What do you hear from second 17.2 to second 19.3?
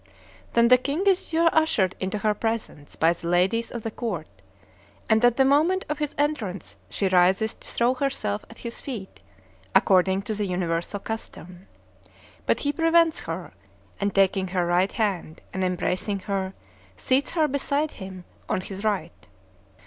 her beside him, on his right.